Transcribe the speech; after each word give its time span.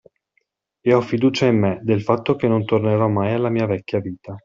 E 0.81 0.93
ho 0.95 1.01
fiducia 1.01 1.45
in 1.45 1.59
me, 1.59 1.79
del 1.83 2.01
fatto 2.01 2.35
che 2.35 2.47
non 2.47 2.65
tornerò 2.65 3.07
mai 3.07 3.33
alla 3.33 3.49
mia 3.51 3.67
vecchia 3.67 3.99
vita. 3.99 4.35